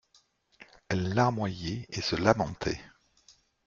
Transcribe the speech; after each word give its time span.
Elle 0.89 1.13
larmoyait 1.13 1.85
et 1.91 2.01
se 2.01 2.15
lamentait. 2.15 2.81